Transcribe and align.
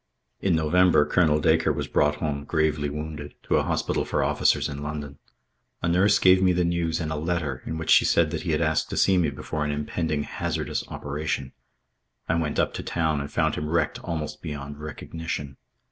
In 0.39 0.55
November 0.55 1.05
Colonel 1.05 1.39
Dacre 1.39 1.71
was 1.71 1.85
brought 1.87 2.15
home 2.15 2.43
gravely 2.43 2.89
wounded, 2.89 3.35
to 3.43 3.57
a 3.57 3.61
hospital 3.61 4.03
for 4.03 4.23
officers 4.23 4.67
in 4.67 4.81
London. 4.81 5.19
A 5.83 5.87
nurse 5.87 6.17
gave 6.17 6.41
me 6.41 6.53
the 6.53 6.65
news 6.65 6.99
in 6.99 7.11
a 7.11 7.15
letter 7.15 7.61
in 7.67 7.77
which 7.77 7.91
she 7.91 8.03
said 8.03 8.31
that 8.31 8.41
he 8.41 8.51
had 8.51 8.61
asked 8.61 8.89
to 8.89 8.97
see 8.97 9.15
me 9.19 9.29
before 9.29 9.63
an 9.63 9.69
impending 9.69 10.23
hazardous 10.23 10.83
operation. 10.87 11.51
I 12.27 12.33
went 12.33 12.57
up 12.57 12.73
to 12.73 12.81
town 12.81 13.21
and 13.21 13.31
found 13.31 13.53
him 13.53 13.69
wrecked 13.69 14.03
almost 14.03 14.41
beyond 14.41 14.79
recognition. 14.79 15.57